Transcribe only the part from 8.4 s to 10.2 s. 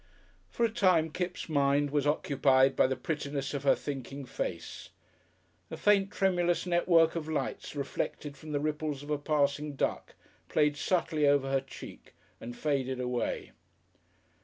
the ripples of a passing duck,